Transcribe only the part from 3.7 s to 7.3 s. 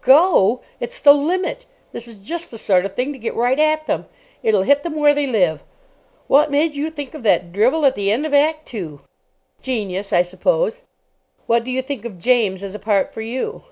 them. It'll hit them where they live. What made you think of